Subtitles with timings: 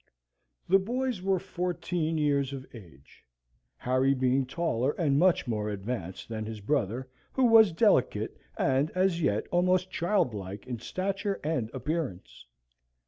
[0.67, 3.23] The boys were fourteen years of age,
[3.77, 9.21] Harry being taller and much more advanced than his brother, who was delicate, and as
[9.21, 12.47] yet almost childlike in stature and appearance.